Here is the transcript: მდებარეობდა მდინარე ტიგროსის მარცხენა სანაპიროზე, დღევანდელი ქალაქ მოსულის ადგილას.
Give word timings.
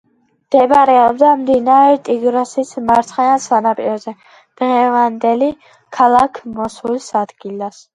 მდებარეობდა 0.45 1.29
მდინარე 1.41 1.91
ტიგროსის 2.07 2.73
მარცხენა 2.89 3.37
სანაპიროზე, 3.45 4.17
დღევანდელი 4.41 5.55
ქალაქ 6.01 6.47
მოსულის 6.61 7.17
ადგილას. 7.27 7.85